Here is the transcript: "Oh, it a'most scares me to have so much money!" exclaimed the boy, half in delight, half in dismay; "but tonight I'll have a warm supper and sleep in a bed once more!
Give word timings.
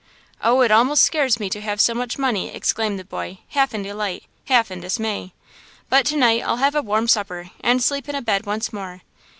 "Oh, 0.43 0.61
it 0.61 0.71
a'most 0.71 1.03
scares 1.03 1.39
me 1.39 1.47
to 1.51 1.61
have 1.61 1.79
so 1.79 1.93
much 1.93 2.17
money!" 2.17 2.49
exclaimed 2.49 2.97
the 2.97 3.05
boy, 3.05 3.37
half 3.49 3.71
in 3.75 3.83
delight, 3.83 4.23
half 4.45 4.71
in 4.71 4.81
dismay; 4.81 5.31
"but 5.89 6.07
tonight 6.07 6.41
I'll 6.43 6.57
have 6.57 6.73
a 6.73 6.81
warm 6.81 7.07
supper 7.07 7.51
and 7.63 7.83
sleep 7.83 8.09
in 8.09 8.15
a 8.15 8.21
bed 8.23 8.47
once 8.47 8.73
more! 8.73 9.03